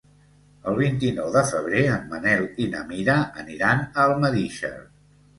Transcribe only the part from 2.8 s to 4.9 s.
Mira aniran a Almedíxer.